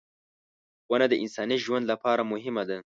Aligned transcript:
•ونه 0.89 1.05
د 1.09 1.13
انساني 1.23 1.57
ژوند 1.65 1.85
لپاره 1.91 2.29
مهمه 2.33 2.63
ده. 2.69 2.79